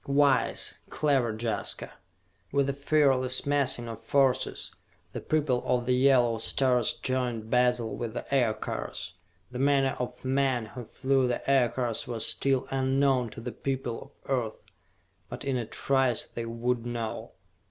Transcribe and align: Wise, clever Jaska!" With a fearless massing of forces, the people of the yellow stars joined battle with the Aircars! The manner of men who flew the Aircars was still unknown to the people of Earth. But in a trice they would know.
Wise, 0.07 0.79
clever 0.89 1.31
Jaska!" 1.31 1.93
With 2.51 2.67
a 2.67 2.73
fearless 2.73 3.45
massing 3.45 3.87
of 3.87 4.01
forces, 4.03 4.71
the 5.13 5.21
people 5.21 5.61
of 5.63 5.85
the 5.85 5.93
yellow 5.95 6.39
stars 6.39 6.93
joined 6.93 7.51
battle 7.51 7.95
with 7.95 8.15
the 8.15 8.25
Aircars! 8.33 9.13
The 9.51 9.59
manner 9.59 9.95
of 9.99 10.25
men 10.25 10.65
who 10.65 10.85
flew 10.85 11.27
the 11.27 11.47
Aircars 11.47 12.07
was 12.07 12.25
still 12.25 12.65
unknown 12.71 13.29
to 13.29 13.41
the 13.41 13.51
people 13.51 14.15
of 14.25 14.31
Earth. 14.31 14.63
But 15.29 15.45
in 15.45 15.55
a 15.55 15.67
trice 15.67 16.23
they 16.23 16.45
would 16.47 16.83
know. 16.83 17.33